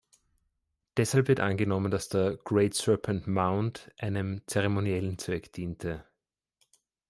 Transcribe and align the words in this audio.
Deshalb 0.97 1.27
wird 1.27 1.41
angenommen, 1.41 1.91
dass 1.91 2.09
der 2.09 2.35
"Great 2.37 2.73
Serpent 2.73 3.27
Mound" 3.27 3.91
einem 3.99 4.41
zeremoniellen 4.47 5.19
Zweck 5.19 5.53
diente. 5.53 6.03